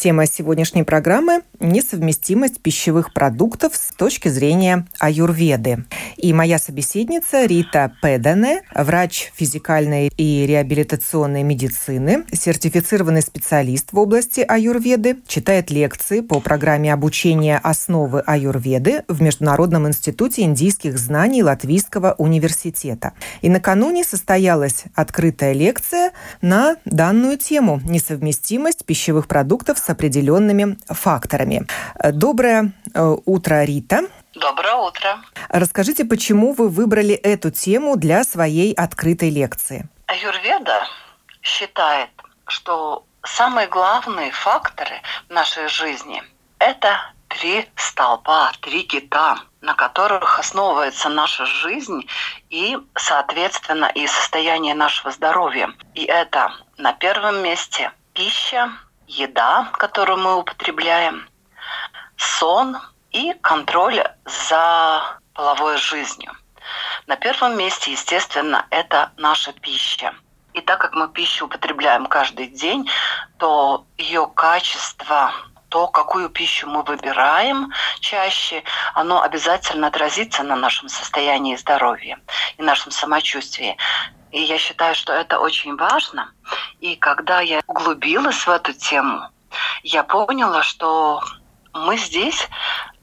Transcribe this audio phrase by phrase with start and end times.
[0.00, 5.84] Тема сегодняшней программы– несовместимость пищевых продуктов с точки зрения аюрведы.
[6.16, 15.18] И моя собеседница Рита Педане, врач физикальной и реабилитационной медицины, сертифицированный специалист в области аюрведы,
[15.26, 23.12] читает лекции по программе обучения основы аюрведы в Международном институте индийских знаний Латвийского университета.
[23.42, 31.66] И накануне состоялась открытая лекция на данную тему– несовместимость пищевых продуктов с определенными факторами.
[32.12, 34.02] Доброе э, утро, Рита.
[34.34, 35.18] Доброе утро.
[35.48, 39.88] Расскажите, почему вы выбрали эту тему для своей открытой лекции?
[40.06, 40.86] Аюрведа
[41.42, 42.10] считает,
[42.46, 46.22] что самые главные факторы в нашей жизни–
[46.58, 52.06] это три столпа, три кита, на которых основывается наша жизнь
[52.50, 55.70] и, соответственно, и состояние нашего здоровья.
[55.94, 58.70] И это на первом месте пища,
[59.10, 61.28] еда, которую мы употребляем,
[62.16, 62.76] сон
[63.10, 66.32] и контроль за половой жизнью.
[67.06, 70.14] На первом месте, естественно, это наша пища.
[70.52, 72.88] И так как мы пищу употребляем каждый день,
[73.38, 75.32] то ее качество,
[75.68, 78.62] то, какую пищу мы выбираем чаще,
[78.94, 82.18] оно обязательно отразится на нашем состоянии здоровья
[82.58, 83.76] и нашем самочувствии.
[84.32, 86.32] И я считаю, что это очень важно.
[86.80, 89.28] И когда я углубилась в эту тему,
[89.82, 91.22] я поняла, что
[91.72, 92.48] мы здесь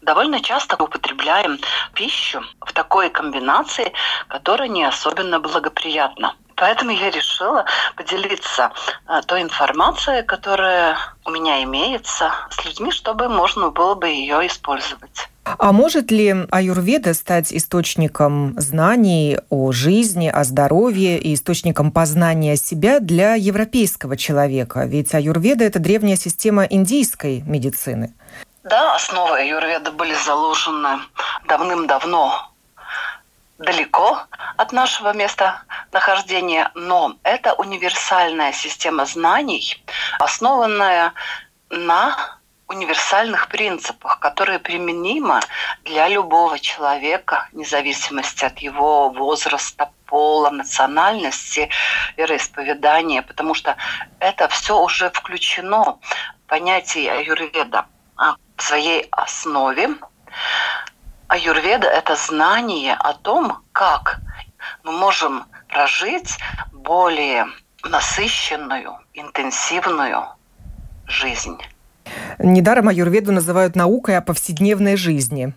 [0.01, 1.59] довольно часто употребляем
[1.93, 3.91] пищу в такой комбинации,
[4.27, 6.35] которая не особенно благоприятна.
[6.57, 8.71] Поэтому я решила поделиться
[9.07, 15.29] э, той информацией, которая у меня имеется, с людьми, чтобы можно было бы ее использовать.
[15.43, 22.99] А может ли аюрведа стать источником знаний о жизни, о здоровье и источником познания себя
[22.99, 24.83] для европейского человека?
[24.85, 28.13] Ведь аюрведа– это древняя система индийской медицины.
[28.63, 30.99] Да, основы аюрведы были заложены
[31.47, 32.51] давным-давно
[33.57, 34.23] далеко
[34.57, 39.83] от нашего места нахождения, но это универсальная система знаний,
[40.19, 41.13] основанная
[41.69, 42.37] на
[42.67, 45.39] универсальных принципах, которые применимы
[45.85, 51.69] для любого человека, вне зависимости от его возраста, пола, национальности,
[52.15, 53.75] вероисповедания, потому что
[54.19, 55.99] это все уже включено
[56.45, 59.89] в понятие аюрведа а в своей основе.
[61.27, 64.19] Аюрведа– это знание о том, как
[64.83, 66.37] мы можем прожить
[66.71, 67.47] более
[67.83, 70.25] насыщенную, интенсивную
[71.07, 71.57] жизнь.
[72.39, 75.53] Недаром аюрведу называют наукой о повседневной жизни.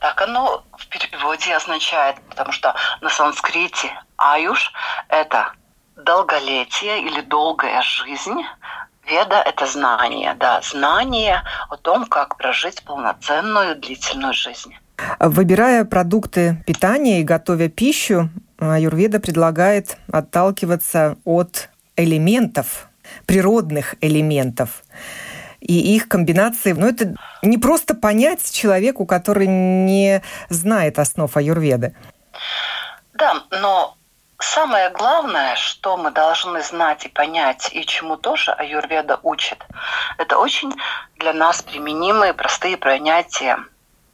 [0.00, 4.72] Так оно в переводе означает, потому что на санскрите аюш–
[5.08, 5.52] это
[5.96, 8.42] долголетие или долгая жизнь.
[9.08, 14.74] Веда– это знание, да, знание о том, как прожить полноценную длительную жизнь.
[15.20, 22.88] Выбирая продукты питания и готовя пищу, Аюрведа предлагает отталкиваться от элементов,
[23.26, 24.82] природных элементов
[25.60, 26.72] и их комбинации.
[26.72, 31.94] Ну, это не просто понять человеку, который не знает основ аюрведы.
[33.14, 33.96] Да, но
[34.38, 39.64] самое главное, что мы должны знать и понять, и чему тоже аюрведа учит,
[40.18, 40.72] это очень
[41.18, 43.58] для нас применимые простые понятия.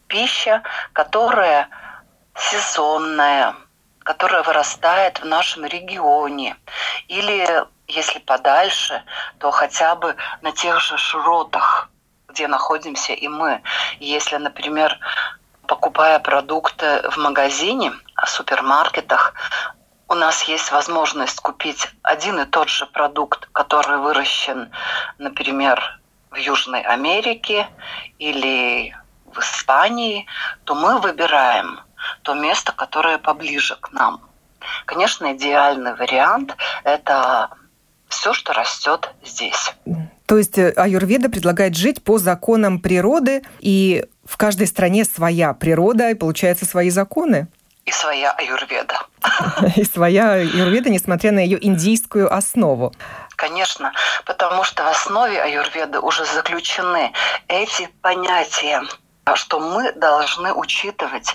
[0.06, 1.69] Пища, которая
[2.36, 3.54] сезонная,
[4.04, 6.56] которая вырастает в нашем регионе,
[7.08, 9.02] или если подальше,
[9.38, 11.90] то хотя бы на тех же широтах,
[12.28, 13.62] где находимся и мы.
[14.00, 14.98] Если, например,
[15.66, 19.34] покупая продукты в магазине, в супермаркетах,
[20.08, 24.70] у нас есть возможность купить один и тот же продукт, который выращен,
[25.19, 26.00] например,
[26.31, 27.69] в Южной Америке
[28.19, 28.96] или
[29.26, 30.26] в Испании,
[30.64, 31.81] то мы выбираем
[32.22, 34.20] то место, которое поближе к нам.
[34.84, 37.50] Конечно, идеальный вариант– это
[38.08, 39.75] все, что растет здесь.
[40.26, 46.10] То есть э, аюрведа предлагает жить по законам природы, и в каждой стране своя природа,
[46.10, 47.49] и получается свои законы?
[47.84, 49.02] И своя аюрведа.
[49.76, 52.93] И своя аюрведа, несмотря на ее индийскую основу.
[53.34, 53.93] Конечно,
[54.25, 57.12] потому что в основе аюрведы уже заключены
[57.48, 58.82] эти понятия
[59.34, 61.34] что мы должны учитывать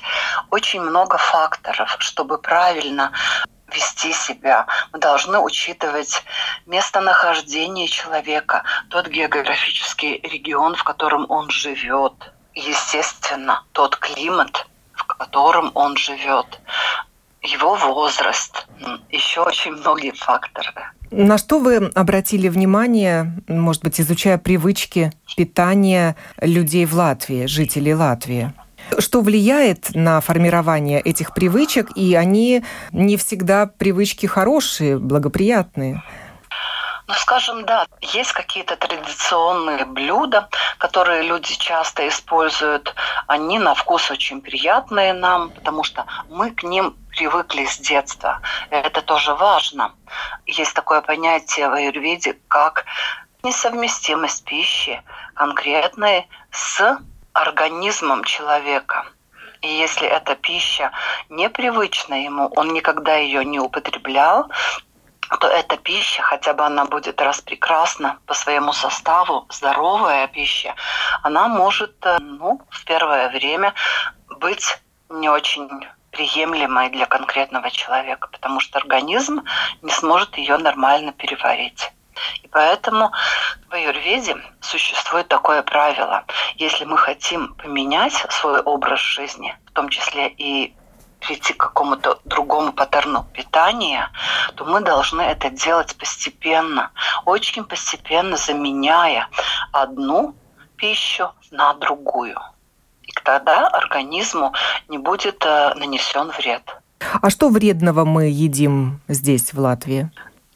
[0.52, 3.12] очень много факторов, чтобы правильно
[3.72, 6.24] вести себя, мы должны учитывать
[6.66, 12.14] местонахождение человека, тот географический регион, в котором он живет,
[12.54, 16.60] естественно, тот климат, в котором он живет,
[17.42, 18.66] его возраст,
[19.10, 20.74] еще очень многие факторы.
[21.12, 28.54] На что вы обратили внимание, может быть, изучая привычки питания людей в Латвии, жителей Латвии?
[29.00, 36.04] Что влияет на формирование этих привычек, и они не всегда привычки хорошие, благоприятные?
[37.08, 42.94] Ну, скажем, да, есть какие-то традиционные блюда, которые люди часто используют.
[43.28, 48.42] Они на вкус очень приятные нам, потому что мы к ним привыкли с детства.
[48.70, 49.94] Это тоже важно.
[50.46, 52.86] Есть такое понятие в аюрведе, как
[53.44, 55.02] несовместимость пищи
[55.34, 57.00] конкретной с
[57.34, 59.06] организмом человека.
[59.62, 60.92] И если эта пища
[61.30, 64.50] непривычна ему, он никогда ее не употреблял,
[65.40, 70.76] то эта пища, хотя бы она будет распрекрасна по своему составу, здоровая пища,
[71.24, 73.74] она может э, ну, в первое время
[74.40, 74.80] быть
[75.10, 75.68] не очень
[76.18, 79.44] приемлемой для конкретного человека, потому что организм
[79.84, 81.92] не сможет ее нормально переварить.
[82.42, 83.12] И поэтому
[83.70, 86.26] в аюрведе существует такое правило.
[86.56, 90.74] Если мы хотим поменять свой образ жизни, в том числе и
[91.20, 94.10] прийти к какому-то другому паттерну питания,
[94.56, 96.90] то мы должны это делать постепенно,
[97.26, 99.28] очень постепенно заменяя
[99.72, 100.36] одну
[100.78, 102.40] пищу на другую.
[103.08, 104.54] И тогда организму
[104.88, 106.64] не будет э, нанесен вред.
[107.22, 110.10] А что вредного мы едим здесь, в Латвии?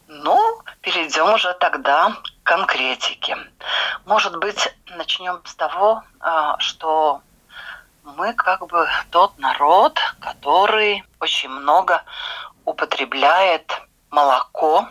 [0.07, 3.37] Ну, перейдем уже тогда к конкретике.
[4.05, 7.21] Может быть, начнем с того, э, что
[8.03, 12.03] мы как бы тот народ, который очень много
[12.65, 14.87] употребляет молоко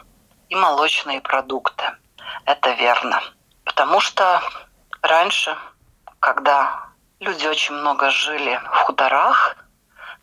[0.49, 1.85] и молочные продукты.
[2.45, 3.21] Это верно.
[3.65, 4.41] Потому что
[5.03, 5.57] раньше,
[6.19, 6.90] когда
[7.21, 9.57] люди очень много жили в хуторах,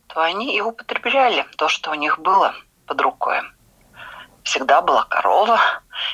[0.08, 2.56] то они и употребляли то, что у них было
[2.88, 3.42] под рукой.
[4.44, 5.60] Всегда была корова,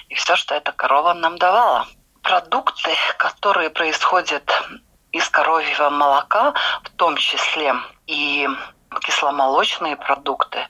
[0.09, 1.87] и все, что эта корова нам давала.
[2.21, 4.51] Продукты, которые происходят
[5.11, 6.53] из коровьего молока,
[6.83, 7.75] в том числе
[8.07, 8.49] и
[9.01, 10.67] кисломолочные продукты,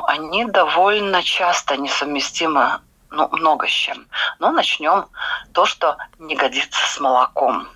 [0.00, 2.80] они довольно часто несовместимы
[3.10, 4.06] ну, много с чем.
[4.38, 5.06] Но начнем
[5.52, 7.68] то, что не годится с молоком.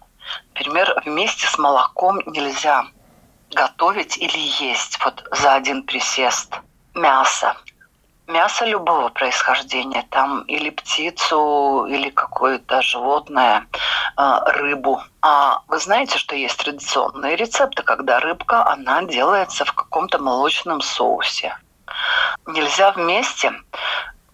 [0.55, 2.87] Например, вместе с молоком нельзя
[3.51, 6.59] готовить или есть вот за один присест
[6.95, 7.57] мясо
[8.31, 13.67] мясо любого происхождения, там или птицу, или какое-то животное,
[14.17, 15.03] а, рыбу.
[15.21, 21.57] А вы знаете, что есть традиционные рецепты, когда рыбка, она делается в каком-то молочном соусе.
[22.47, 23.53] Нельзя вместе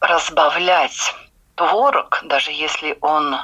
[0.00, 1.14] разбавлять
[1.54, 3.36] творог, даже если он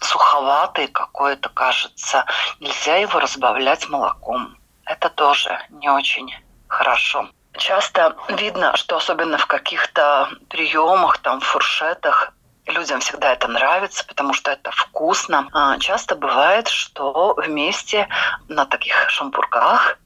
[0.00, 2.24] суховатый какой-то кажется,
[2.60, 4.56] нельзя его разбавлять молоком.
[4.84, 6.34] Это тоже не очень
[6.68, 7.28] хорошо.
[7.56, 12.32] Часто видно, что особенно в каких-то приемах, там, фуршетах,
[12.66, 15.48] людям всегда это нравится, потому что это вкусно.
[15.52, 18.08] А часто бывает, что вместе
[18.48, 19.98] на таких шампурках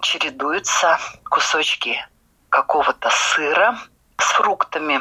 [0.00, 2.04] чередуются кусочки
[2.48, 3.78] какого-то сыра
[4.18, 5.00] с фруктами,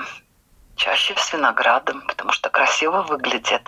[0.75, 3.61] чаще с виноградом, потому что красиво выглядит.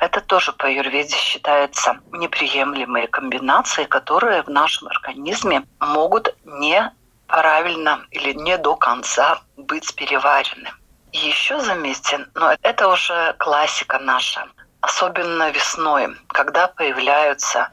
[0.00, 6.92] Это тоже по юрведе считается неприемлемые комбинации, которые в нашем организме могут не
[7.26, 10.72] правильно или не до конца быть переваренным.
[11.12, 14.46] Еще заметьте, но это уже классика наша,
[14.80, 17.70] особенно весной, когда появляются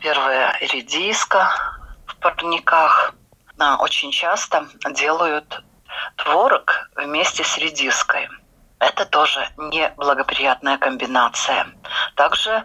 [0.00, 1.50] первые редиска
[2.06, 3.14] в парниках.
[3.80, 5.62] Очень часто делают
[6.16, 8.28] творог вместе с редиской.
[8.78, 11.66] Это тоже неблагоприятная комбинация.
[12.14, 12.64] Также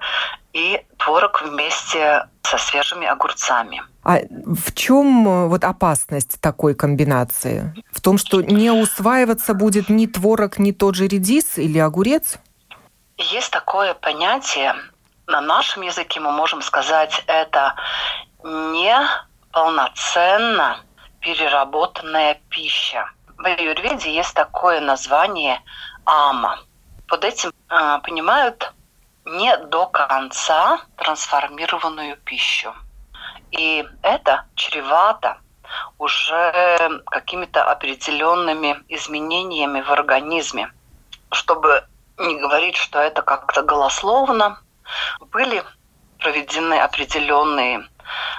[0.53, 3.81] и творог вместе со свежими огурцами.
[4.03, 7.73] А в чем э, вот опасность такой комбинации?
[7.91, 12.37] В том, что не усваиваться будет ни творог, ни тот же редис или огурец?
[13.17, 14.75] Есть такое понятие,
[15.27, 17.75] на нашем языке мы можем сказать, это
[18.43, 18.95] не
[19.51, 20.79] полноценно
[21.21, 23.09] переработанная пища.
[23.43, 25.61] В аюрведе есть такое название
[26.05, 26.59] ама.
[27.09, 28.73] Под этим э, понимают
[29.25, 32.73] не до конца трансформированную пищу.
[33.51, 35.39] И это чревато
[35.97, 40.71] уже какими-то определенными изменениями в организме.
[41.29, 41.85] Чтобы
[42.17, 44.57] не говорить, что это как-то голословно,
[45.19, 45.65] были
[46.17, 47.89] проведены определенные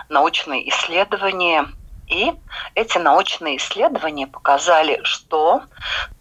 [0.09, 1.67] научные исследования
[2.07, 2.33] И
[2.75, 5.63] эти научные исследования показали, что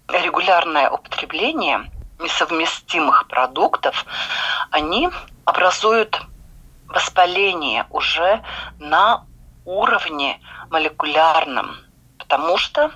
[0.07, 4.05] регулярное употребление несовместимых продуктов,
[4.71, 5.09] они
[5.45, 6.21] образуют
[6.87, 8.41] воспаление уже
[8.79, 9.25] на
[9.65, 11.77] уровне молекулярном,
[12.17, 12.91] потому что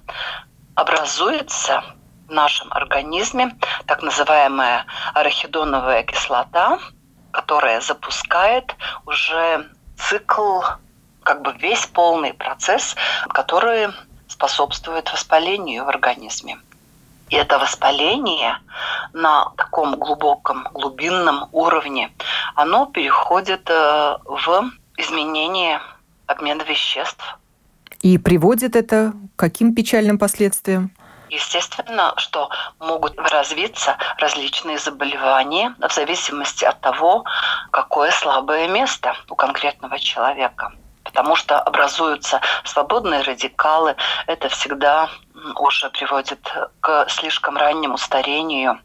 [0.75, 1.84] образуется
[2.27, 6.79] в нашем организме так называемая арахидоновая кислота,
[7.32, 8.75] которая запускает
[9.06, 10.62] уже цикл,
[11.28, 12.96] как бы весь полный процесс,
[13.28, 13.90] который
[14.30, 16.58] способствует воспалению в организме.
[17.30, 18.58] И это воспаление
[19.12, 22.14] на таком глубоком, глубинном уровне,
[22.56, 25.82] оно переходит э, в изменение
[26.28, 27.38] обмена веществ.
[28.02, 30.92] И приводит это к каким печальным последствиям?
[31.30, 37.26] Естественно, что могут развиться различные заболевания в зависимости от того,
[37.72, 40.72] какое слабое место у конкретного человека
[41.18, 43.96] потому что образуются свободные радикалы.
[44.28, 45.10] Это всегда
[45.60, 46.40] уже приводит
[46.80, 48.80] к слишком раннему старению.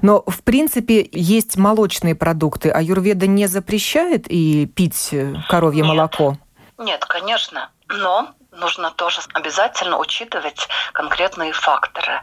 [0.00, 2.70] Но, в принципе, есть молочные продукты.
[2.70, 5.88] А Юрведа не запрещает и пить э, коровье Нет.
[5.88, 6.38] молоко?
[6.78, 7.68] Нет, конечно.
[7.88, 12.22] Но нужно тоже обязательно учитывать конкретные факторы.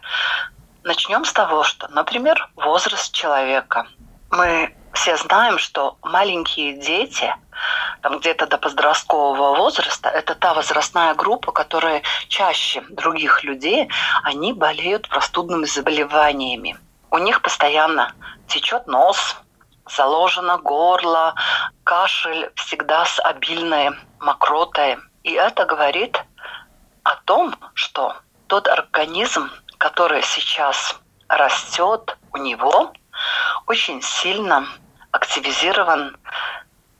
[0.83, 3.85] Начнем с того, что, например, возраст человека.
[4.31, 7.33] Мы все знаем, что маленькие дети,
[8.01, 13.89] там где-то до подросткового возраста, это та возрастная группа, которая чаще других людей,
[14.23, 16.77] они болеют простудными заболеваниями.
[17.09, 18.13] У них постоянно
[18.47, 19.37] течет нос,
[19.89, 21.35] заложено горло,
[21.83, 24.97] кашель всегда с обильной мокротой.
[25.23, 26.21] И это говорит
[27.03, 28.15] о том, что
[28.47, 32.93] тот организм, который сейчас растет у него,
[33.67, 34.67] очень сильно
[35.11, 36.17] активизирован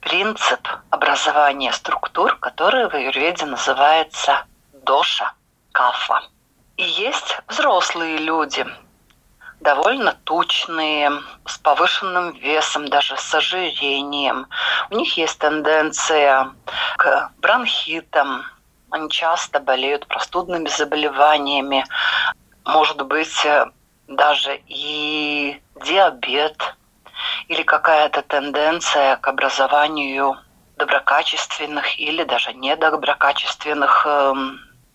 [0.02, 5.34] принцип образования структур, который в аюрведе называется доша,
[5.72, 6.24] кафа.
[6.78, 8.66] И есть взрослые люди,
[9.60, 11.12] довольно тучные,
[11.46, 14.48] с повышенным весом, даже с ожирением.
[14.90, 16.52] У них есть тенденция
[16.98, 18.44] к бронхитам,
[18.90, 21.86] они часто болеют простудными заболеваниями,
[22.66, 23.48] может быть,
[24.16, 26.76] даже и диабет
[27.48, 30.38] или какая-то тенденция к образованию
[30.78, 34.34] доброкачественных или даже недоброкачественных э,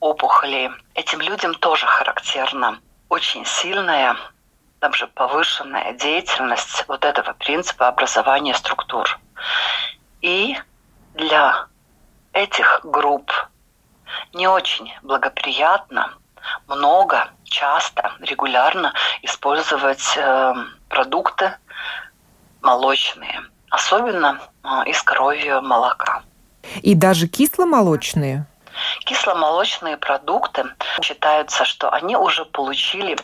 [0.00, 0.70] опухолей.
[0.94, 4.16] Этим людям тоже характерна очень сильная,
[4.80, 9.18] также повышенная деятельность вот этого принципа образования структур.
[10.22, 10.56] И
[11.14, 11.66] для
[12.32, 13.30] этих групп
[14.32, 16.14] не очень благоприятно
[16.68, 20.54] много, часто, регулярно использовать э,
[20.88, 21.54] продукты
[22.60, 26.22] молочные, особенно э, из коровьего молока.
[26.82, 28.46] И даже кисломолочные?
[29.00, 30.64] Кисломолочные продукты
[31.00, 33.16] считаются, что они уже получили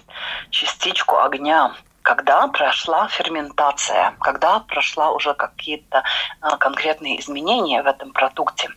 [0.51, 6.03] частичку огня когда прошла ферментация, когда прошла уже какие-то
[6.43, 8.71] э, конкретные изменения в этом продукте,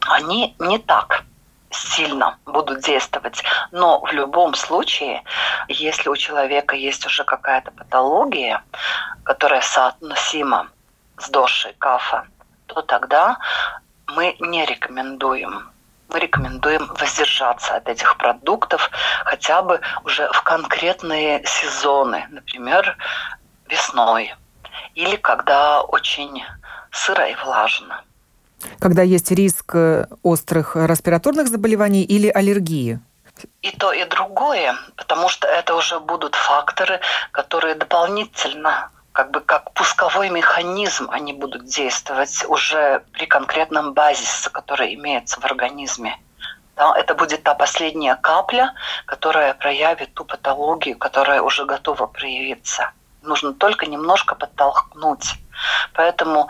[0.00, 1.24] они не так
[1.70, 3.42] сильно будут действовать.
[3.70, 5.22] Но в любом случае,
[5.68, 8.62] если у человека есть уже какая-то патология,
[9.24, 10.68] которая соотносима
[11.18, 12.26] с дошей кафа,
[12.66, 13.38] то тогда
[14.06, 15.70] мы не рекомендуем
[16.08, 18.90] мы рекомендуем воздержаться от этих продуктов
[19.24, 22.96] хотя бы уже в конкретные сезоны, например,
[23.68, 24.34] весной
[24.94, 26.44] или когда очень
[26.90, 28.02] сыро и влажно
[28.78, 33.00] когда есть риск э, острых респираторных заболеваний или аллергии?
[33.62, 37.00] И то, и другое, потому что это уже будут факторы,
[37.30, 44.94] которые дополнительно как бы как пусковой механизм они будут действовать уже при конкретном базисе, который
[44.94, 46.16] имеется в организме.
[46.76, 48.74] Да, это будет та последняя капля,
[49.06, 52.92] которая проявит ту патологию, которая уже готова проявиться.
[53.22, 55.34] Нужно только немножко подтолкнуть.
[55.94, 56.48] Поэтому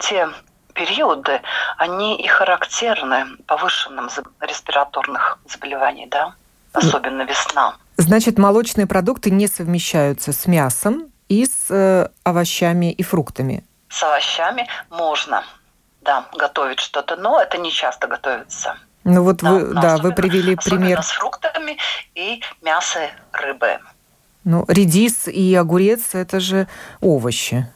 [0.00, 0.30] те
[0.78, 1.40] периоды,
[1.76, 4.08] они и характерны повышенным
[4.40, 6.34] респираторных заболеваний, да,
[6.72, 7.76] особенно весна.
[7.96, 13.64] Значит, молочные продукты не совмещаются с мясом и с э, овощами и фруктами.
[13.88, 15.42] С овощами можно,
[16.02, 18.76] да, готовить что-то, но это не часто готовится.
[19.02, 21.02] Ну вот да, вы, да, вы привели пример.
[21.02, 21.76] с фруктами
[22.14, 23.00] и мясо,
[23.32, 23.80] рыбы.
[24.44, 26.68] Ну, редис и огурец– это же
[27.00, 27.66] овощи.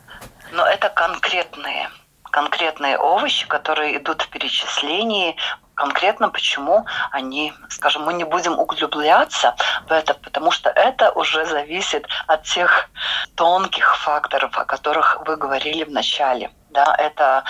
[0.53, 1.89] Но это конкретные
[2.33, 5.37] конкретные овощи, которые идут в перечислении,
[5.75, 9.55] конкретно почему они, скажем, мы не будем углубляться
[9.87, 12.89] в это, потому что это уже зависит от тех
[13.37, 16.51] тонких факторов, о которых вы говорили в начале.
[16.71, 17.45] Да, это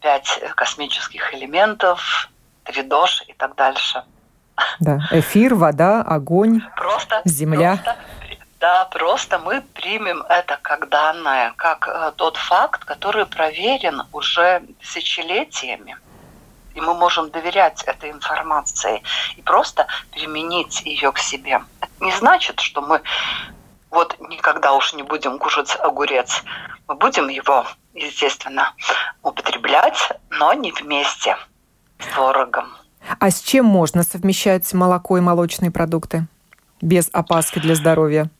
[0.00, 2.28] пять космических элементов,
[2.64, 4.04] тридош и так дальше.
[4.80, 7.76] Да, эфир, вода, огонь, просто, земля.
[7.76, 7.96] Просто,
[8.60, 15.96] да, просто мы примем это как данное, как э, тот факт, который проверен уже тысячелетиями.
[16.74, 19.02] И мы можем доверять этой информации
[19.36, 21.60] и просто применить ее к себе.
[21.80, 23.00] Это не значит, что мы
[23.90, 26.42] вот никогда уж не будем кушать огурец.
[26.88, 28.74] Мы будем его, естественно,
[29.22, 31.36] употреблять, но не вместе
[31.98, 32.76] с творогом.
[33.20, 36.26] А с чем можно совмещать молоко и молочные продукты
[36.80, 38.30] без опаски для здоровья?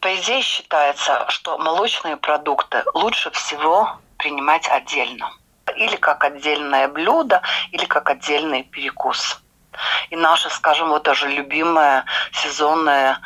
[0.00, 5.32] По идее считается, что молочные продукты лучше всего принимать отдельно.
[5.76, 9.40] Или как отдельное блюдо, или как отдельный перекус.
[10.10, 13.18] И наша, скажем, вот даже любимая сезонная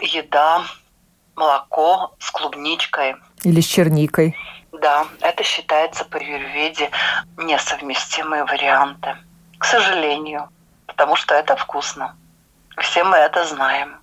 [0.00, 0.64] еда
[1.36, 3.14] молоко с клубничкой.
[3.44, 4.36] Или с черникой.
[4.72, 6.90] Да, это считается по юрведе
[7.36, 9.16] несовместимые варианты.
[9.58, 10.48] К сожалению,
[10.86, 12.16] потому что это вкусно.
[12.78, 13.99] Все мы это знаем.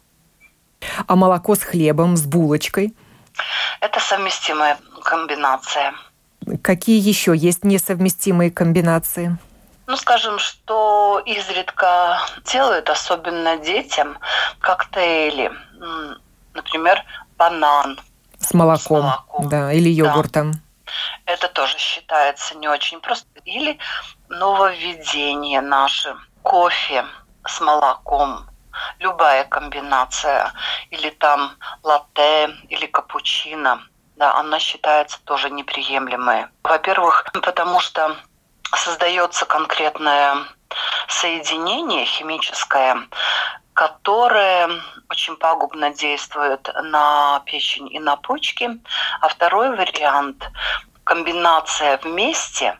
[1.07, 2.95] А молоко с хлебом, с булочкой?
[3.81, 5.93] Это совместимая комбинация.
[6.61, 9.37] Какие еще есть несовместимые комбинации?
[9.85, 14.17] Ну, скажем, что изредка делают, особенно детям,
[14.59, 15.51] коктейли.
[16.53, 17.03] Например,
[17.37, 17.99] банан.
[18.39, 19.49] С молоком, с молоком.
[19.49, 20.51] да, или йогуртом.
[20.53, 20.59] Да.
[21.25, 23.27] Это тоже считается не очень просто.
[23.45, 23.77] Или
[24.29, 26.15] нововведение наше.
[26.43, 27.05] Кофе
[27.45, 28.45] с молоком.
[28.99, 30.51] Любая комбинация.
[30.89, 31.51] Или там
[31.83, 33.81] латте, или капучино.
[34.15, 36.47] Да, она считается тоже неприемлемой.
[36.63, 38.15] Во-первых, потому что
[38.75, 40.37] создается конкретное
[41.07, 42.97] соединение химическое,
[43.73, 44.69] которое
[45.09, 48.69] очень пагубно действует на печень и на почки.
[49.21, 50.43] А второй вариант–
[51.07, 52.77] комбинация вместе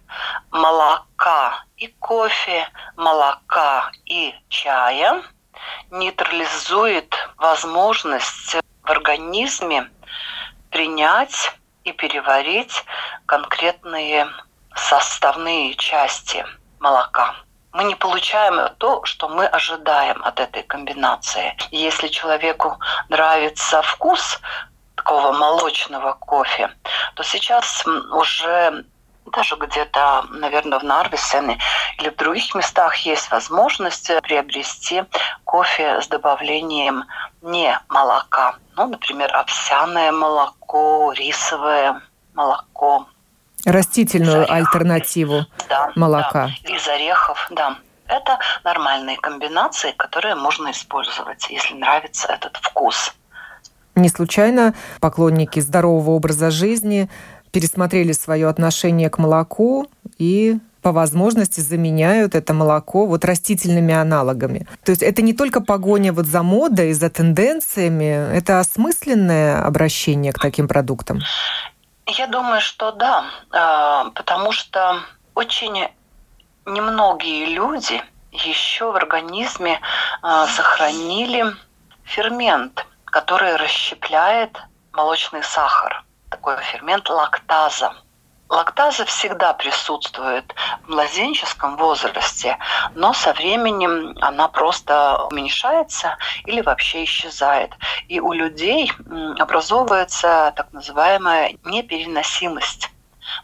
[0.51, 5.23] молока и кофе, молока и чая
[5.91, 9.89] нейтрализует возможность в организме
[10.71, 11.53] принять
[11.83, 12.83] и переварить
[13.25, 14.27] конкретные
[14.75, 16.45] составные части
[16.79, 17.35] молока
[17.77, 21.55] мы не получаем то, что мы ожидаем от этой комбинации.
[21.69, 24.39] Если человеку нравится вкус
[24.95, 26.71] такого молочного кофе,
[27.13, 28.83] то сейчас уже
[29.31, 31.59] даже где-то, наверное, в Нарвисене
[31.99, 35.03] или в других местах есть возможность приобрести
[35.43, 37.05] кофе с добавлением
[37.41, 38.55] не молока.
[38.75, 42.01] Ну, например, овсяное молоко, рисовое
[42.33, 43.07] молоко,
[43.65, 46.49] растительную из альтернативу да, молока.
[46.63, 47.77] Да, из орехов, да.
[48.07, 53.13] Это нормальные комбинации, которые можно использовать, если нравится этот вкус.
[53.95, 57.09] Не случайно поклонники здорового образа жизни
[57.51, 64.67] пересмотрели свое отношение к молоку и по возможности заменяют это молоко вот растительными аналогами.
[64.85, 70.39] То есть это не только погоня вот за модой, за тенденциями, это осмысленное обращение к
[70.39, 71.19] таким продуктам.
[72.05, 75.01] Я думаю, что да, а, потому что
[75.35, 75.89] очень
[76.65, 79.81] немногие люди еще в организме
[80.21, 81.45] а, сохранили
[82.03, 84.57] фермент, который расщепляет
[84.93, 86.05] молочный сахар.
[86.29, 87.93] Такой фермент лактаза.
[88.49, 92.57] Лактаза всегда присутствует в младенческом возрасте,
[92.95, 97.73] но со временем она просто уменьшается или вообще исчезает.
[98.07, 98.91] И у людей
[99.37, 102.89] образовывается так называемая непереносимость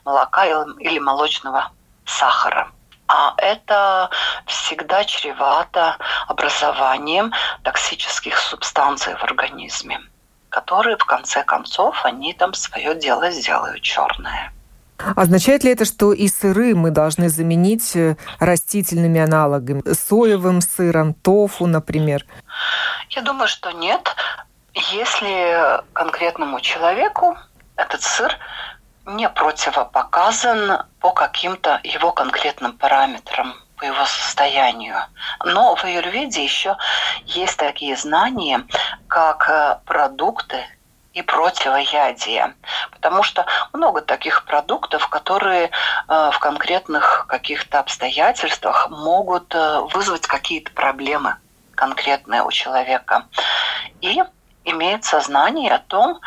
[0.06, 1.72] молока или молочного
[2.06, 2.72] сахара.
[3.08, 4.10] А это
[4.46, 10.02] всегда чревато образованием токсических субстанций в организме,
[10.54, 14.54] которые в конце концов они там свое дело сделают черное.
[15.16, 21.66] Означает ли это, что и сыры мы должны заменить э, растительными аналогами, соевым сыром, тофу,
[21.66, 22.24] например?
[23.10, 24.16] Я думаю, что нет.
[24.92, 27.36] Если конкретному человеку
[27.76, 28.38] этот сыр
[29.08, 34.98] не противопоказан по каким-то его конкретным параметрам, по его состоянию.
[35.44, 36.78] Но в аюрведе еще
[37.26, 38.66] есть такие знания,
[39.08, 40.64] как э, продукты,
[41.14, 42.56] и противоядие.
[42.92, 45.70] Потому что много таких продуктов, которые э,
[46.34, 51.36] в конкретных каких-то обстоятельствах могут э, вызвать какие-то проблемы
[51.76, 53.26] конкретные у человека.
[54.02, 54.24] И
[54.66, 56.20] имеет сознание о том,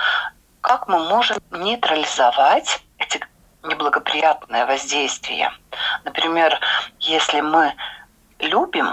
[0.60, 3.20] как мы можем нейтрализовать эти
[3.68, 5.52] неблагоприятные воздействия.
[6.04, 6.58] Например,
[7.00, 7.74] если мы
[8.38, 8.88] любим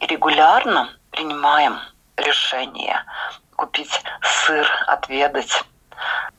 [0.00, 1.78] и регулярно принимаем
[2.16, 3.04] решение
[3.56, 5.64] купить сыр, отведать,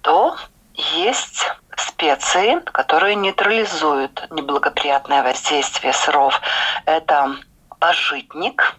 [0.01, 0.35] то
[0.73, 1.45] есть
[1.77, 6.39] специи, которые нейтрализуют неблагоприятное воздействие сыров.
[6.85, 7.35] Это
[7.83, 8.77] пожитник.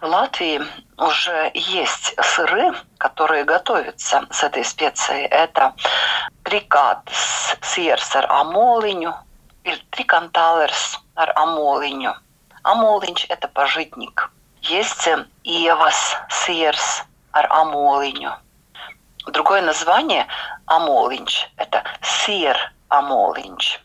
[0.00, 0.62] В Латвии
[0.96, 5.26] уже есть сыры, которые готовятся с этой специей.
[5.26, 5.74] Это
[6.42, 7.00] трикат
[7.60, 9.14] сирс ар амолиню
[9.62, 12.14] или триканталерс ар амолиню.
[12.62, 14.30] Амолинч– это пожитник.
[14.62, 15.06] Есть
[15.44, 18.32] иевас сирс ар амолиню.
[19.26, 20.26] Другое название
[20.64, 22.56] амолинч– это сир
[22.88, 23.80] амолинч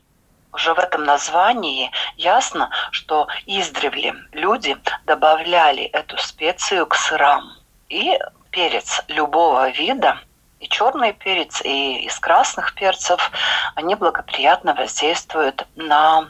[0.54, 7.54] уже в этом названии ясно, что издревле люди добавляли эту специю к сырам.
[7.90, 8.18] И
[8.52, 10.20] перец любого вида,
[10.60, 13.32] и черный перец, и из красных перцев,
[13.76, 16.30] они благоприятно воздействуют на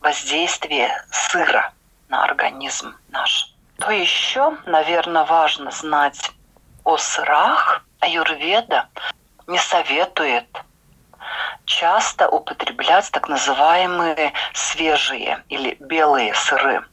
[0.00, 1.72] воздействие сыра
[2.08, 3.54] на организм наш.
[3.78, 6.30] То еще, наверное, важно знать
[6.84, 7.82] о сырах.
[8.00, 8.88] Аюрведа
[9.46, 10.46] не советует
[11.70, 16.84] часто употреблять так называемые свежие или белые сыры,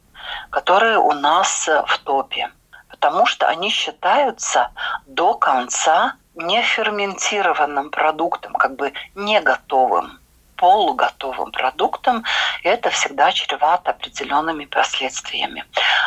[0.50, 2.50] которые у нас в топе,
[2.88, 4.70] потому что они считаются
[5.06, 10.20] до конца неферментированным продуктом, как бы не готовым
[10.56, 12.24] полуготовым продуктом,
[12.62, 15.64] и это всегда чревато определенными последствиями.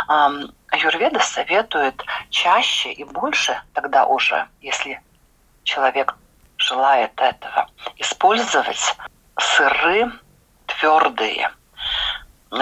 [0.08, 5.02] Аюрведа советует чаще и больше тогда уже, если
[5.64, 6.16] человек
[6.62, 8.96] желает этого, использовать
[9.38, 10.12] сыры
[10.68, 11.52] твердые,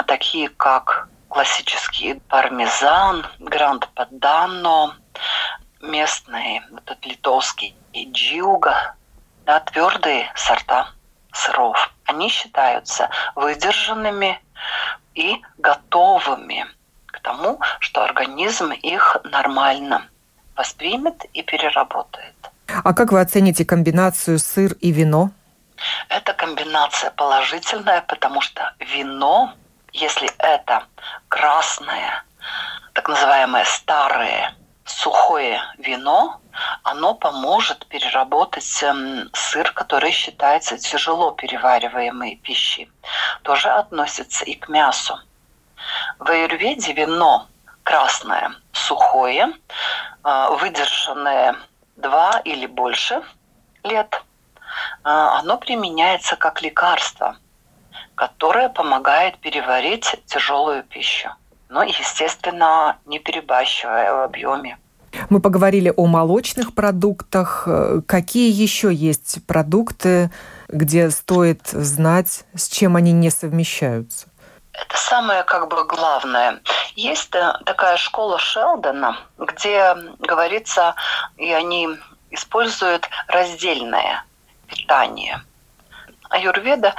[0.07, 4.95] такие как классический пармезан, гранд падано,
[5.81, 8.95] местные, вот этот литовский джиуга,
[9.45, 10.89] да, твердые сорта
[11.31, 11.91] сыров.
[12.05, 14.41] Они считаются выдержанными
[15.13, 16.65] и готовыми
[17.05, 20.07] к тому, что организм их нормально
[20.55, 22.35] воспримет и переработает.
[22.83, 25.31] А как вы оцените комбинацию сыр и вино?
[26.09, 29.53] Эта комбинация положительная, потому что вино,
[29.93, 30.83] если это
[31.27, 32.23] красное,
[32.93, 34.53] так называемое старое,
[34.85, 36.41] сухое вино,
[36.83, 42.91] оно поможет переработать эм, сыр, который считается тяжело перевариваемой пищей.
[43.43, 45.17] Тоже относится и к мясу.
[46.17, 47.47] В аюрведе вино
[47.83, 49.53] красное, сухое,
[50.23, 51.55] э, выдержанное
[52.01, 53.21] два или больше
[53.83, 54.23] лет,
[55.03, 57.37] а, оно применяется как лекарство,
[58.15, 61.29] которое помогает переварить тяжелую пищу.
[61.69, 64.77] Но, естественно, не перебащивая в объеме.
[65.29, 67.67] Мы поговорили о молочных продуктах.
[68.05, 70.31] Какие еще есть продукты,
[70.67, 74.28] где стоит знать, с чем они не совмещаются?
[74.81, 76.61] Это самое как бы главное.
[76.95, 80.95] Есть э, такая школа Шелдона, где говорится,
[81.37, 81.89] и они
[82.31, 84.23] используют раздельное
[84.67, 85.41] питание.
[86.29, 86.93] Аюрведа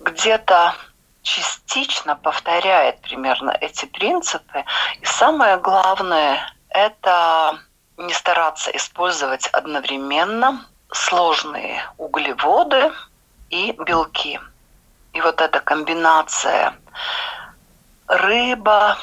[0.00, 0.74] где-то
[1.22, 4.64] частично повторяет примерно эти принципы.
[5.00, 7.58] И самое главное– это
[7.96, 12.92] не стараться использовать одновременно сложные углеводы
[13.50, 14.38] и белки.
[15.16, 16.74] И вот эта комбинация
[18.06, 18.98] рыба,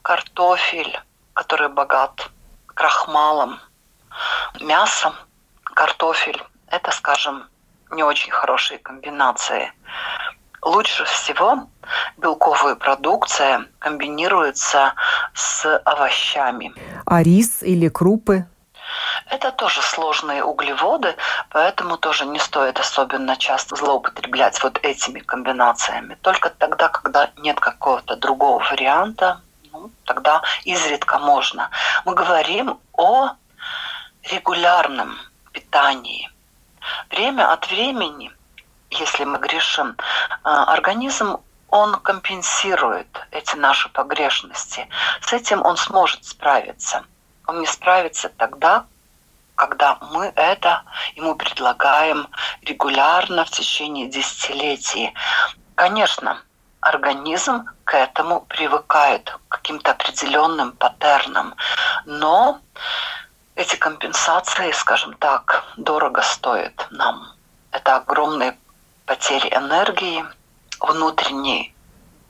[0.00, 0.96] картофель,
[1.34, 2.30] который богат
[2.68, 3.58] крахмалом,
[4.60, 5.12] мясо,
[5.64, 6.40] картофель.
[6.68, 7.48] Это, скажем,
[7.90, 9.72] не очень хорошие комбинации.
[10.62, 11.66] Лучше всего
[12.16, 14.94] белковая продукция комбинируется
[15.34, 16.72] с овощами.
[17.06, 18.46] А рис или крупы?
[19.30, 21.16] Это тоже сложные углеводы,
[21.50, 26.16] поэтому тоже не стоит особенно часто злоупотреблять вот этими комбинациями.
[26.20, 29.40] Только тогда, когда нет какого-то другого варианта,
[29.72, 31.70] ну, тогда изредка можно.
[32.04, 33.30] Мы говорим о
[34.24, 35.16] регулярном
[35.52, 36.28] питании.
[37.10, 38.32] Время от времени,
[38.90, 39.96] если мы грешим,
[40.42, 41.38] а, организм
[41.68, 44.88] он компенсирует эти наши погрешности.
[45.20, 47.04] С этим он сможет справиться.
[47.46, 48.86] Он не справится тогда,
[49.60, 50.84] когда мы это
[51.16, 52.28] ему предлагаем
[52.62, 55.12] регулярно в течение десятилетий.
[55.74, 56.40] Конечно,
[56.80, 61.54] организм к этому привыкает, к каким-то определенным паттернам,
[62.06, 62.60] но
[63.54, 67.34] эти компенсации, скажем так, дорого стоят нам.
[67.70, 68.56] Это огромные
[69.04, 70.24] потери энергии
[70.80, 71.74] внутренней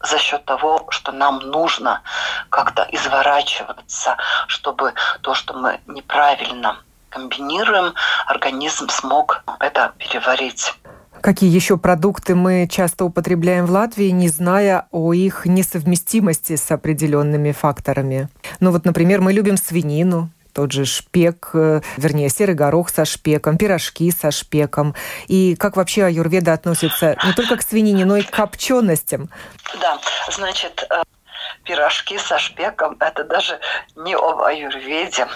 [0.02, 2.02] за счет того, что нам нужно
[2.48, 4.16] как-то изворачиваться,
[4.48, 7.94] чтобы то, что мы неправильно комбинируем,
[8.26, 10.74] организм смог это переварить.
[11.20, 17.52] Какие еще продукты мы часто употребляем в Латвии, не зная о их несовместимости с определенными
[17.52, 18.30] факторами?
[18.58, 23.58] Ну вот, например, мы любим свинину, тот же шпек, э, вернее, серый горох со шпеком,
[23.58, 24.94] пирожки со шпеком.
[25.26, 29.28] И как вообще аюрведа относится не только к свинине, но и к копченостям?
[29.80, 29.98] Да,
[30.30, 31.02] значит, э,
[31.64, 33.60] пирожки со шпеком– это даже
[33.94, 35.28] не об аюрведе.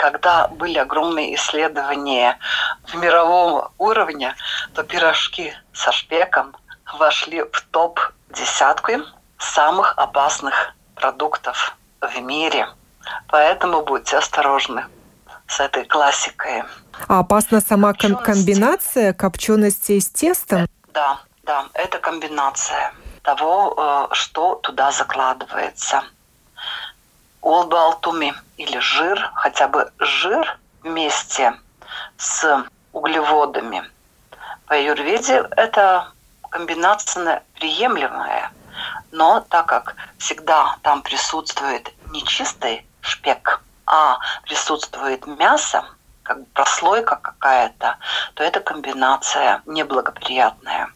[0.00, 2.38] Когда были огромные исследования
[2.86, 4.34] в мировом уровне,
[4.74, 6.56] то пирожки со шпеком
[6.98, 8.92] вошли в топ-десятку
[9.38, 12.66] самых опасных продуктов в мире.
[13.28, 14.86] Поэтому будьте осторожны
[15.46, 16.62] с этой классикой.
[17.06, 20.66] А опасна сама ком- комбинация копчености с тестом?
[20.94, 26.04] Да, да, это комбинация того, э, что туда закладывается.
[27.42, 31.54] Олбалтуми или жир, хотя бы жир вместе
[32.16, 33.84] с углеводами.
[34.66, 36.12] По юрведе это
[36.50, 38.52] комбинация приемлемая,
[39.10, 45.84] но так как всегда там присутствует не чистый шпек, а присутствует мясо,
[46.22, 47.96] как прослойка какая-то,
[48.34, 50.90] то эта комбинация неблагоприятная.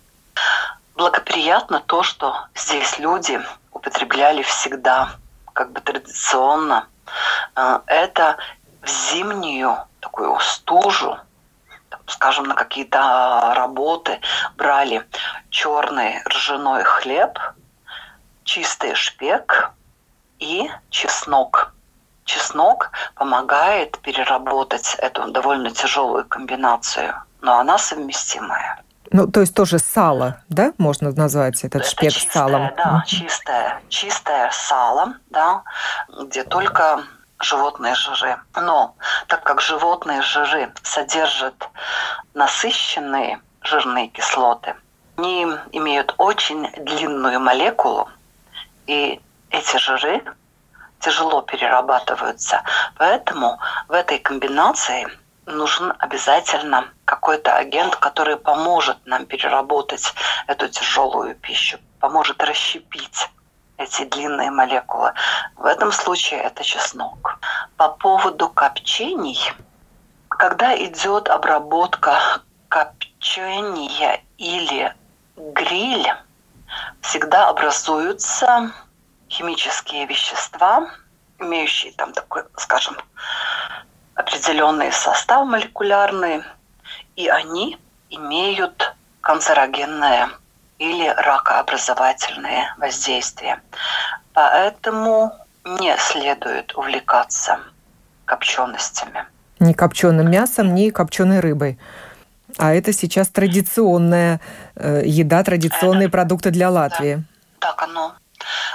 [0.94, 3.40] Благоприятно то, что здесь люди
[3.72, 5.11] употребляли всегда,
[5.55, 6.88] как бы традиционно.
[7.57, 8.37] Э, это
[8.83, 11.19] в зимнюю такую стужу,
[12.07, 14.21] скажем, на какие-то работы
[14.57, 15.09] брали
[15.49, 17.38] черный ржаной хлеб,
[18.45, 19.71] чистый шпек
[20.38, 21.73] и чеснок.
[22.25, 28.84] Чеснок помогает переработать эту довольно тяжелую комбинацию, но она совместимая.
[29.11, 32.71] Ну, то есть тоже сало, да, можно назвать этот Это шпек чистое, салом?
[32.77, 35.62] Да, чистое, чистое сало, да,
[36.09, 37.05] где только
[37.38, 38.38] животные жиры.
[38.55, 41.69] Но так как животные жиры содержат
[42.35, 44.75] насыщенные жирные кислоты,
[45.17, 48.09] они имеют очень длинную молекулу,
[48.87, 50.23] и эти жиры
[50.99, 52.62] тяжело перерабатываются.
[52.97, 55.07] Поэтому в этой комбинации
[55.47, 60.14] нужен обязательно какой-то агент, который поможет нам переработать
[60.47, 63.29] эту тяжелую пищу, поможет расщепить
[63.77, 65.12] эти длинные молекулы.
[65.57, 67.38] В этом случае это чеснок.
[67.77, 69.38] По поводу копчений,
[70.29, 74.95] когда идет обработка копчения или
[75.37, 76.12] гриль,
[77.01, 78.73] всегда образуются
[79.29, 80.88] химические вещества,
[81.38, 82.97] имеющие там такой, скажем,
[84.14, 86.45] определенный состав молекулярный,
[87.16, 87.79] и они
[88.11, 90.29] имеют канцерогенное
[90.79, 93.61] или ракообразовательные воздействия.
[94.33, 95.33] Поэтому
[95.64, 97.61] не следует увлекаться
[98.24, 99.27] копченостями.
[99.61, 101.79] Ни копченым мясом, ни копченой рыбой.
[102.59, 104.40] А это сейчас традиционная
[104.77, 107.24] э, еда, традиционные это, продукты для Латвии.
[107.61, 108.14] Да, так оно.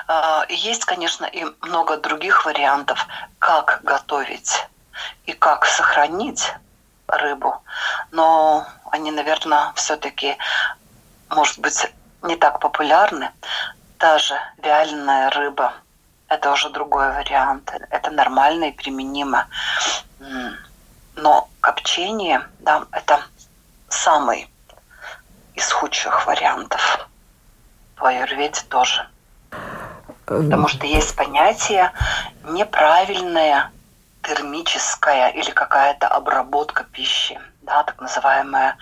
[0.08, 3.06] Э, есть, конечно, и много других вариантов,
[3.38, 4.68] как готовить
[5.26, 6.54] и как сохранить
[7.10, 7.62] рыбу.
[8.12, 10.38] Но они, наверное, все-таки,
[11.30, 11.92] может быть,
[12.24, 13.32] не так популярны.
[13.98, 15.74] Даже вяленая рыба–
[16.30, 17.74] это уже другой вариант.
[17.90, 19.48] Это нормально и применимо.
[21.16, 23.20] Но копчение, да, это
[23.90, 24.50] самый
[25.56, 27.10] из худших вариантов.
[27.98, 29.08] В аюрведе тоже.
[30.26, 31.92] Потому что есть понятие
[32.44, 33.72] неправильная
[34.24, 38.78] термическая или какая-то обработка пищи, да, так называемая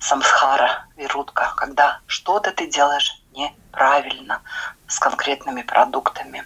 [0.00, 4.40] самсхара, вирутка, когда что-то ты делаешь неправильно
[4.86, 6.44] с конкретными продуктами.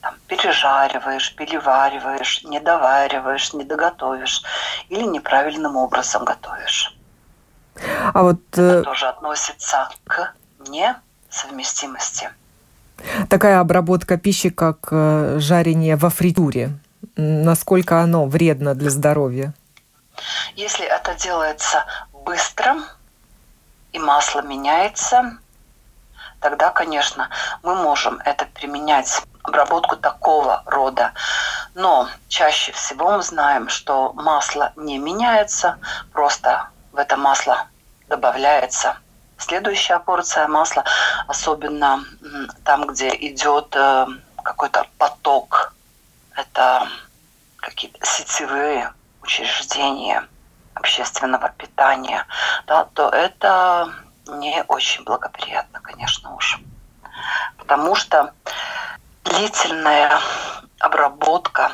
[0.00, 4.42] Там, пережариваешь, перевариваешь, недовариваешь, недоготовишь
[4.88, 6.96] или неправильным образом готовишь.
[8.14, 8.82] А вот, Это э...
[8.82, 10.32] тоже относится к
[10.68, 12.30] несовместимости.
[13.28, 16.70] Такая обработка пищи, как э, жарение во фритюре,
[17.16, 19.52] насколько оно вредно для здоровья?
[20.54, 22.76] Если это делается быстро
[23.92, 25.38] и масло меняется,
[26.40, 27.28] тогда, конечно,
[27.62, 31.12] мы можем это применять, обработку такого рода.
[31.74, 35.78] Но чаще всего мы знаем, что масло не меняется,
[36.12, 37.66] просто в это масло
[38.08, 38.96] добавляется
[39.38, 40.84] следующая порция масла,
[41.26, 42.04] особенно
[42.64, 44.06] там, где идет э,
[44.42, 45.74] какой-то поток.
[46.36, 46.88] Это
[47.56, 50.26] какие-то сетевые учреждения
[50.74, 52.26] общественного питания,
[52.66, 53.92] да, то это
[54.28, 56.60] не очень благоприятно, конечно уж.
[57.56, 58.32] Потому что
[59.24, 60.20] длительная
[60.78, 61.72] обработка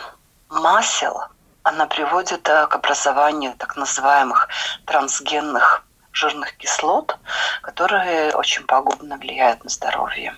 [0.48, 1.22] масел,
[1.62, 4.48] она приводит э, к образованию так называемых
[4.84, 7.18] трансгенных жирных кислот,
[7.62, 10.34] которые очень пагубно влияют на здоровье.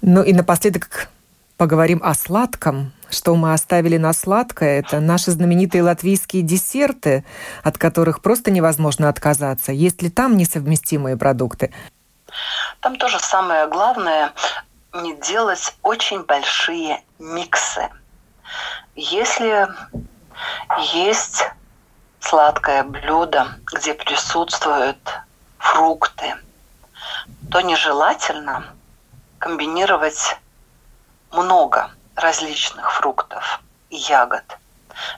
[0.00, 1.08] Ну и напоследок
[1.56, 2.92] поговорим о сладком.
[3.08, 7.24] Что мы оставили на сладкое, это наши знаменитые латвийские десерты,
[7.62, 9.72] от которых просто невозможно отказаться.
[9.72, 11.72] Есть ли там несовместимые продукты?
[12.80, 14.32] Там тоже самое главное
[14.92, 17.88] не делать очень большие миксы.
[18.96, 19.68] Если
[20.92, 21.44] есть
[22.18, 24.98] сладкое блюдо, где присутствуют
[25.58, 26.34] фрукты,
[27.50, 28.64] то нежелательно
[29.38, 30.36] комбинировать
[31.32, 33.60] много различных фруктов
[33.90, 34.44] и ягод.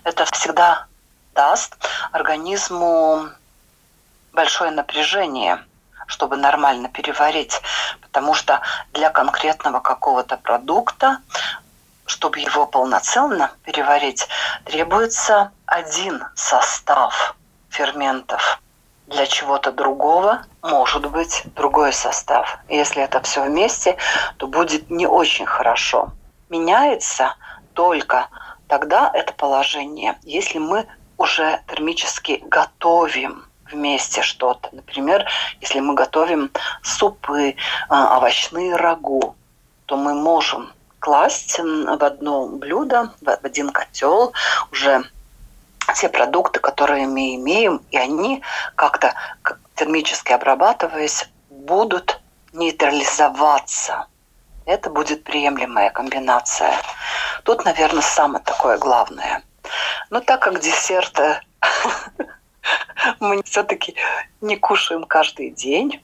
[0.04, 0.86] Это всегда
[1.34, 1.76] даст
[2.12, 3.28] организму
[4.32, 5.64] большое напряжение,
[6.06, 7.60] чтобы нормально переварить,
[8.00, 8.60] потому что
[8.92, 11.18] для конкретного какого-то продукта,
[12.06, 14.26] чтобы его полноценно переварить,
[14.64, 17.36] требуется один состав
[17.68, 18.60] ферментов.
[19.08, 22.58] Для чего-то другого может быть другой состав.
[22.68, 23.96] Если это все вместе,
[24.36, 26.10] то будет не очень хорошо.
[26.50, 27.34] Меняется
[27.72, 28.28] только
[28.66, 34.68] тогда это положение, если мы уже термически готовим вместе что-то.
[34.72, 35.24] Например,
[35.62, 36.50] если мы готовим
[36.82, 37.56] супы,
[37.88, 39.36] а, овощные рагу,
[39.86, 44.34] то мы можем класть в одно блюдо, в один котел
[44.70, 45.02] уже
[45.94, 48.42] те продукты, которые мы имеем, и они
[48.74, 49.14] как-то
[49.74, 52.20] термически обрабатываясь, будут
[52.52, 54.06] нейтрализоваться.
[54.66, 56.74] Это будет приемлемая комбинация.
[57.44, 59.42] Тут, наверное, самое такое главное.
[60.10, 61.40] Но так как десерты
[63.20, 63.94] мы все-таки
[64.40, 66.02] не кушаем каждый день,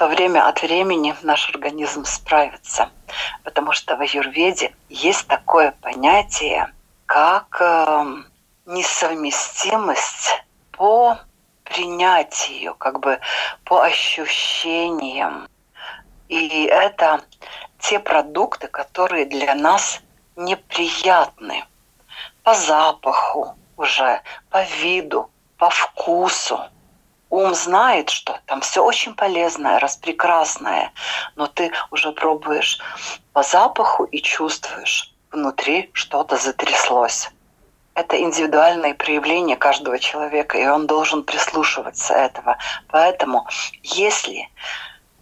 [0.00, 2.88] то время от времени наш организм справится.
[3.44, 6.72] Потому что в аюрведе есть такое понятие,
[7.04, 8.06] как э,
[8.70, 11.18] несовместимость по
[11.64, 13.20] принятию, как бы
[13.64, 15.48] по ощущениям.
[16.28, 17.20] И это
[17.78, 20.00] те продукты, которые для нас
[20.36, 21.64] неприятны
[22.44, 26.60] по запаху уже, по виду, по вкусу.
[27.28, 30.92] Ум знает, что там все очень полезное, распрекрасное,
[31.36, 32.80] но ты уже пробуешь
[33.32, 37.30] по запаху и чувствуешь, внутри что-то затряслось.
[37.94, 42.56] Это индивидуальное проявление каждого человека, и он должен прислушиваться этого.
[42.88, 43.46] Поэтому,
[43.82, 44.48] если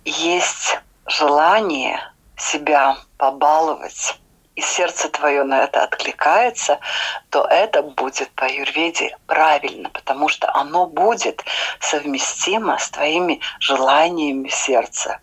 [0.04, 2.00] есть желание
[2.36, 4.18] себя побаловать,
[4.54, 6.80] и сердце твое на это откликается,
[7.30, 11.44] то это будет по юрведе правильно, потому что оно будет
[11.78, 15.20] совместимо с твоими желаниями сердца.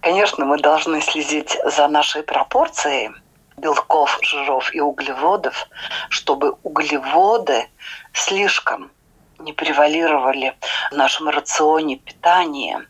[0.00, 3.10] Конечно, мы должны следить за нашей пропорцией
[3.58, 5.68] белков, жиров и углеводов,
[6.08, 7.68] чтобы углеводы
[8.12, 8.90] слишком
[9.38, 10.56] не превалировали
[10.90, 12.86] в нашем рационе питания.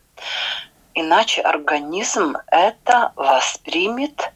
[0.93, 4.31] Иначе организм это воспримет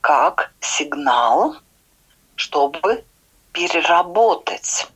[0.00, 1.56] как сигнал,
[2.36, 3.04] чтобы
[3.52, 4.88] переработать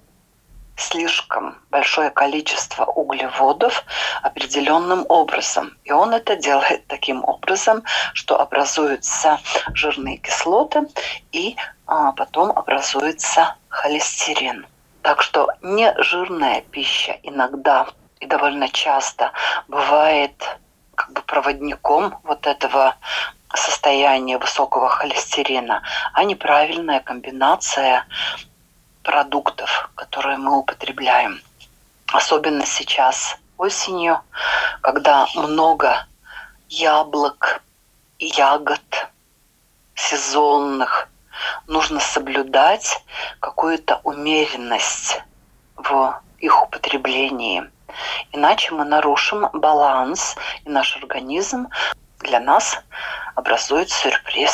[0.76, 3.84] слишком большое количество углеводов
[4.22, 5.76] определенным образом.
[5.84, 7.82] И он это делает таким образом,
[8.14, 9.38] что образуются
[9.74, 10.88] жирные кислоты
[11.32, 11.56] и
[11.86, 14.66] а, потом образуется холестерин.
[15.02, 17.86] Так что нежирная пища иногда
[18.20, 19.32] и довольно часто
[19.68, 20.58] бывает
[20.94, 22.94] как бы проводником вот этого
[23.54, 25.82] состояние высокого холестерина,
[26.14, 28.06] а неправильная комбинация
[29.02, 31.40] продуктов, которые мы употребляем.
[32.12, 34.20] Особенно сейчас осенью,
[34.80, 36.06] когда много
[36.68, 37.62] яблок,
[38.18, 38.82] ягод
[39.94, 41.08] сезонных,
[41.66, 43.02] нужно соблюдать
[43.40, 45.22] какую-то умеренность
[45.76, 47.70] в их употреблении.
[48.32, 51.68] Иначе мы нарушим баланс, и наш организм
[52.20, 52.78] для нас
[53.34, 54.52] образует сюрприз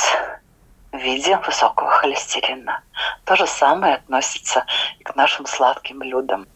[0.92, 2.82] в виде высокого холестерина.
[3.24, 4.64] То же самое относится
[4.98, 6.46] и к нашим сладким блюдам.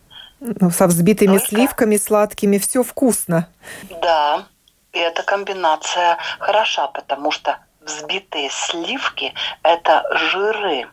[0.40, 1.46] Ну, со взбитыми Только...
[1.46, 3.48] сливками сладкими все вкусно.
[4.00, 4.44] Да,
[4.92, 10.88] и эта комбинация хороша, потому что взбитые сливки– это жиры.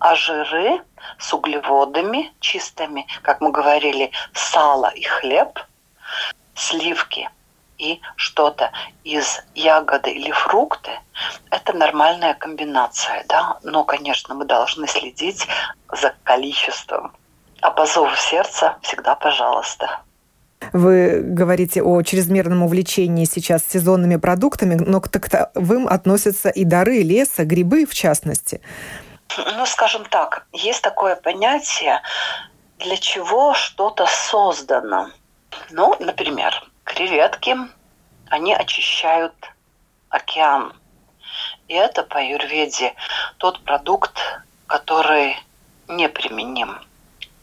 [0.00, 0.80] А жиры
[1.18, 5.58] с углеводами чистыми, как мы говорили, сало и хлеб,
[6.54, 7.28] сливки
[7.78, 8.70] и что-то
[9.04, 10.90] из ягоды или фрукты,
[11.50, 15.46] это нормальная комбинация, да, но, конечно, мы должны следить
[15.92, 17.12] за количеством.
[17.60, 20.00] А по зову сердца всегда пожалуйста.
[20.72, 27.44] Вы говорите о чрезмерном увлечении сейчас сезонными продуктами, но к таковым относятся и дары леса,
[27.44, 28.60] грибы в частности.
[29.36, 32.00] Ну, скажем так, есть такое понятие,
[32.78, 35.10] для чего что-то создано.
[35.70, 37.54] Ну, например, Креветки,
[38.30, 39.34] они очищают
[40.08, 40.72] океан.
[41.68, 42.94] И это по юрведе
[43.36, 44.18] тот продукт,
[44.66, 45.36] который
[45.86, 46.80] неприменим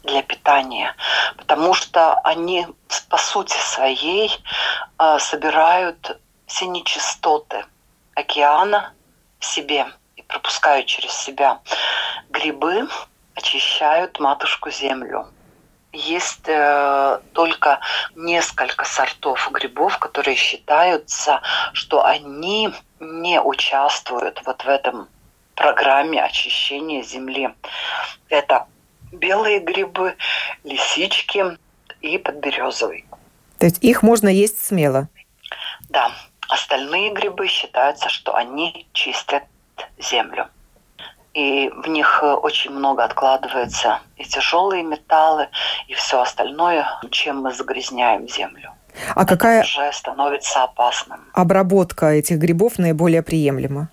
[0.02, 0.96] для питания,
[1.38, 2.68] потому что они
[3.08, 4.32] по сути своей
[4.98, 7.66] э, собирают все нечистоты
[8.16, 8.94] океана
[9.40, 9.86] в себе
[10.16, 11.60] и пропускают через себя.
[12.30, 12.90] Грибы
[13.36, 15.28] очищают матушку землю.
[15.96, 17.80] Есть э, только
[18.16, 21.42] несколько сортов грибов, которые считаются,
[21.72, 25.08] что они не участвуют вот в этом
[25.56, 27.50] программе очищения земли.
[28.28, 28.68] Это
[29.14, 30.18] белые грибы,
[30.66, 31.58] лисички
[32.02, 33.06] и подберезовый.
[33.58, 35.08] То есть их можно есть смело?
[35.90, 36.12] Да.
[36.50, 39.44] Остальные грибы считаются, что они чистят
[39.98, 40.50] землю.
[41.36, 45.50] И в них очень много откладывается и тяжелые металлы,
[45.88, 48.72] и все остальное, чем мы загрязняем землю.
[49.14, 51.20] А Это какая уже становится опасным?
[51.34, 53.90] Обработка этих грибов наиболее приемлема?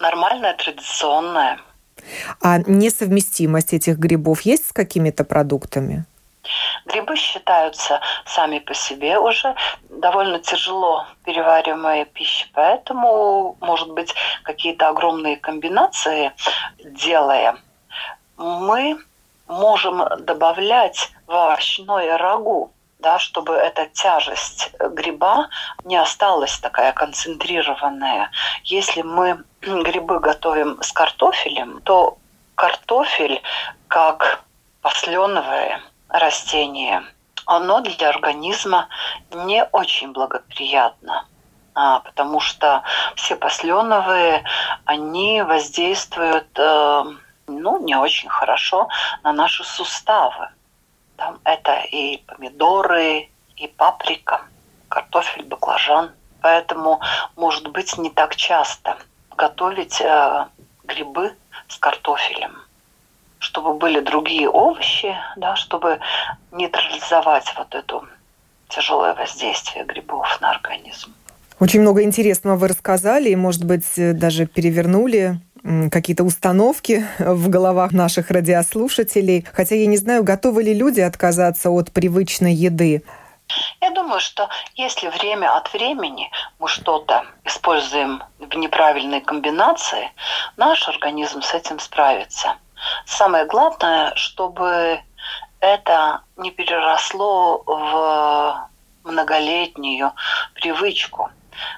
[0.00, 1.60] Нормальная, традиционная.
[2.40, 6.04] А несовместимость этих грибов есть с какими-то продуктами?
[6.84, 9.54] Грибы считаются сами по себе уже
[9.88, 16.32] довольно тяжело перевариваемая пища, поэтому, может быть, какие-то огромные комбинации
[16.84, 17.56] делая,
[18.36, 18.98] мы
[19.46, 25.48] можем добавлять в овощное рагу, да, чтобы эта тяжесть гриба
[25.84, 28.30] не осталась такая концентрированная.
[28.64, 32.18] Если мы грибы готовим с картофелем, то
[32.54, 33.40] картофель
[33.88, 34.42] как
[34.80, 35.80] посленовое
[36.12, 37.02] растение,
[37.46, 38.88] оно для организма
[39.32, 41.26] не очень благоприятно.
[41.74, 42.82] А, потому что
[43.16, 44.44] все посленовые,
[44.84, 47.04] они воздействуют э,
[47.46, 48.88] ну, не очень хорошо
[49.22, 50.50] на наши суставы.
[51.16, 54.42] Там это и помидоры, и паприка,
[54.88, 56.12] картофель, баклажан.
[56.42, 57.00] Поэтому,
[57.36, 58.98] может быть, не так часто
[59.34, 60.46] готовить э,
[60.84, 61.34] грибы
[61.68, 62.61] с картофелем
[63.42, 65.98] чтобы были другие овощи, да, чтобы
[66.52, 68.00] нейтрализовать вот это
[68.68, 71.12] тяжелое воздействие грибов на организм.
[71.58, 75.40] Очень много интересного вы рассказали, и, может быть, даже перевернули
[75.90, 79.44] какие-то установки в головах наших радиослушателей.
[79.52, 83.02] Хотя я не знаю, готовы ли люди отказаться от привычной еды.
[83.80, 86.30] Я думаю, что если время от времени
[86.60, 90.10] мы что-то используем в неправильной комбинации,
[90.56, 92.54] наш организм с этим справится.
[93.06, 95.00] Самое главное, чтобы
[95.60, 98.68] это не переросло в
[99.04, 100.12] многолетнюю
[100.54, 101.30] привычку,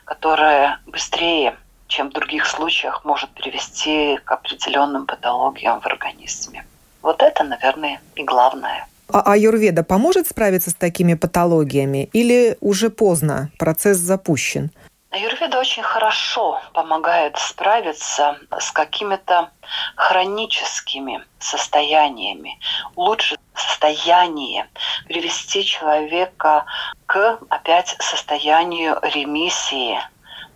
[0.04, 6.64] которая быстрее, чем в других случаях, может привести к определенным патологиям в организме.
[7.02, 8.86] Вот это, наверное, и главное.
[9.12, 14.70] А аюрведа поможет справиться с такими патологиями или уже поздно, процесс запущен?
[15.14, 19.50] Аюрведа очень хорошо помогает справиться с какими-то
[19.94, 22.58] хроническими состояниями,
[22.96, 24.68] улучшить состояние,
[25.06, 26.64] привести человека
[27.06, 30.00] к опять состоянию ремиссии,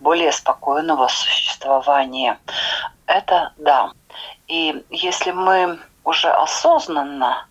[0.01, 2.37] более спокойного существования.
[3.05, 3.93] Это да.
[4.47, 7.47] И если мы уже осознанно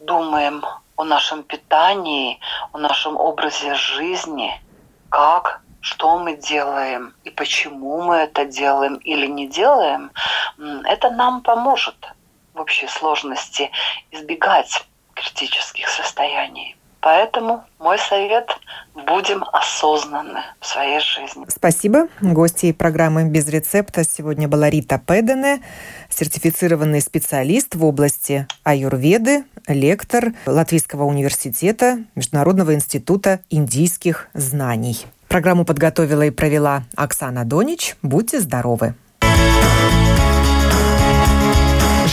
[0.00, 0.64] думаем
[0.96, 2.40] о нашем питании,
[2.72, 4.60] о нашем образе жизни,
[5.08, 10.10] как что мы делаем и почему мы это делаем или не делаем,
[10.84, 11.96] это нам поможет
[12.54, 13.70] в общей сложности
[14.10, 16.76] избегать критических состояний.
[17.00, 18.50] Поэтому мой совет–
[19.06, 21.44] будем осознанны в своей жизни.
[21.48, 22.08] Спасибо.
[22.20, 25.62] Гостьей программы «Без рецепта» сегодня была Рита Педене,
[26.08, 35.06] сертифицированный специалист в области аюрведы, лектор Латвийского университета Международного института индийских знаний.
[35.28, 37.96] Программу подготовила и провела Оксана Донич.
[38.02, 38.94] Будьте здоровы!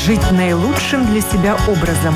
[0.06, 2.14] Жить наилучшим для себя образом.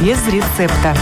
[0.00, 0.96] Без рецепта.